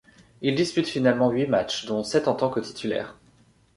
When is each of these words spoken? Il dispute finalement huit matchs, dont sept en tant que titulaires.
Il 0.41 0.55
dispute 0.55 0.87
finalement 0.87 1.29
huit 1.29 1.45
matchs, 1.45 1.85
dont 1.85 2.01
sept 2.03 2.27
en 2.27 2.33
tant 2.33 2.49
que 2.49 2.59
titulaires. 2.59 3.19